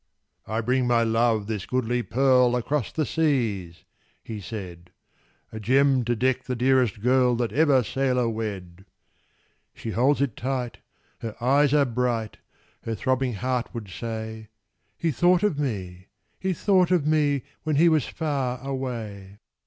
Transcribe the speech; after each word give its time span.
"I 0.47 0.61
bring 0.61 0.87
my 0.87 1.03
Love 1.03 1.45
this 1.45 1.67
goodly 1.67 2.01
pearl 2.01 2.55
Across 2.55 2.93
the 2.93 3.05
seas," 3.05 3.83
he 4.23 4.41
said: 4.41 4.89
"A 5.51 5.59
gem 5.59 6.03
to 6.05 6.15
deck 6.15 6.45
the 6.45 6.55
dearest 6.55 7.03
girl 7.03 7.35
That 7.35 7.51
ever 7.53 7.83
sailor 7.83 8.27
wed!" 8.27 8.85
She 9.75 9.91
holds 9.91 10.19
it 10.19 10.35
tight: 10.35 10.79
her 11.19 11.35
eyes 11.39 11.71
are 11.75 11.85
bright: 11.85 12.37
Her 12.81 12.95
throbbing 12.95 13.33
heart 13.33 13.75
would 13.75 13.89
say 13.91 14.47
"He 14.97 15.11
thought 15.11 15.43
of 15.43 15.59
me 15.59 16.07
he 16.39 16.51
thought 16.53 16.89
of 16.89 17.05
me 17.05 17.43
When 17.61 17.75
he 17.75 17.87
was 17.87 18.07
far 18.07 18.59
away!" 18.63 19.37